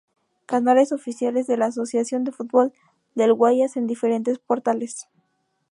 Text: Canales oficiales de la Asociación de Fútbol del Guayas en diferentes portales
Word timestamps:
Canales 0.47 0.91
oficiales 0.93 1.45
de 1.45 1.57
la 1.57 1.67
Asociación 1.67 2.23
de 2.23 2.31
Fútbol 2.31 2.73
del 3.13 3.35
Guayas 3.35 3.77
en 3.77 3.85
diferentes 3.85 4.39
portales 4.39 5.05